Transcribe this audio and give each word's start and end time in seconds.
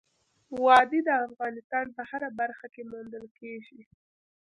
وادي 0.63 0.99
د 1.07 1.09
افغانستان 1.27 1.85
په 1.95 2.01
هره 2.09 2.29
برخه 2.39 2.67
کې 2.73 2.81
موندل 2.91 3.25
کېږي. 3.39 3.81